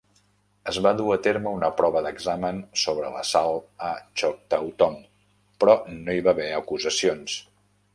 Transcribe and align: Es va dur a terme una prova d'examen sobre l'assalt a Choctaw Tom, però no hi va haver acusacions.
Es 0.69 0.77
va 0.85 0.93
dur 1.01 1.11
a 1.15 1.17
terme 1.27 1.51
una 1.57 1.69
prova 1.81 2.01
d'examen 2.07 2.63
sobre 2.85 3.13
l'assalt 3.17 3.87
a 3.91 3.95
Choctaw 4.23 4.75
Tom, 4.83 5.01
però 5.63 5.81
no 6.03 6.21
hi 6.21 6.29
va 6.31 6.39
haver 6.39 6.55
acusacions. 6.67 7.43